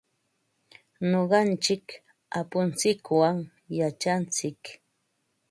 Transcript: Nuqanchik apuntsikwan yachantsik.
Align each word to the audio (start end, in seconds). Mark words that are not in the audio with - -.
Nuqanchik 1.09 1.85
apuntsikwan 2.39 3.37
yachantsik. 3.77 4.61